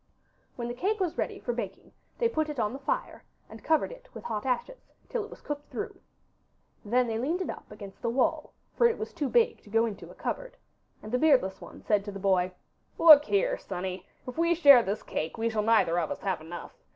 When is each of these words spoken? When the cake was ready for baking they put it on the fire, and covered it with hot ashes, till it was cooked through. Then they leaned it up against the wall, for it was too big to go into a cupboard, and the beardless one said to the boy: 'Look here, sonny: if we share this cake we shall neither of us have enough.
When 0.55 0.67
the 0.67 0.73
cake 0.73 0.99
was 0.99 1.15
ready 1.19 1.37
for 1.39 1.53
baking 1.53 1.91
they 2.17 2.27
put 2.27 2.49
it 2.49 2.59
on 2.59 2.73
the 2.73 2.79
fire, 2.79 3.23
and 3.47 3.63
covered 3.63 3.91
it 3.91 4.09
with 4.15 4.23
hot 4.23 4.47
ashes, 4.47 4.91
till 5.07 5.23
it 5.23 5.29
was 5.29 5.41
cooked 5.41 5.69
through. 5.69 5.99
Then 6.83 7.05
they 7.05 7.19
leaned 7.19 7.39
it 7.39 7.51
up 7.51 7.71
against 7.71 8.01
the 8.01 8.09
wall, 8.09 8.51
for 8.75 8.87
it 8.87 8.97
was 8.97 9.13
too 9.13 9.29
big 9.29 9.61
to 9.61 9.69
go 9.69 9.85
into 9.85 10.09
a 10.09 10.15
cupboard, 10.15 10.57
and 11.03 11.11
the 11.11 11.19
beardless 11.19 11.61
one 11.61 11.83
said 11.83 12.03
to 12.05 12.11
the 12.11 12.17
boy: 12.17 12.51
'Look 12.97 13.25
here, 13.25 13.59
sonny: 13.59 14.07
if 14.27 14.39
we 14.39 14.55
share 14.55 14.81
this 14.81 15.03
cake 15.03 15.37
we 15.37 15.51
shall 15.51 15.61
neither 15.61 15.99
of 15.99 16.09
us 16.09 16.21
have 16.21 16.41
enough. 16.41 16.71